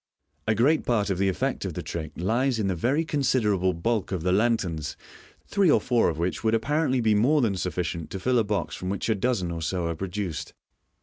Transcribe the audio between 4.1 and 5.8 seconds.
of the lanterns, three or